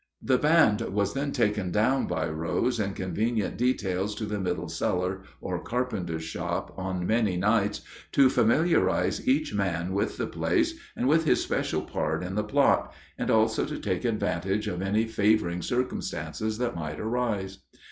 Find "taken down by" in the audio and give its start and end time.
1.31-2.27